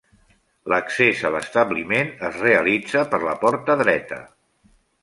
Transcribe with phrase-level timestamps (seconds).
[0.73, 4.25] L'accés a l'establiment es realitza per la porta dreta.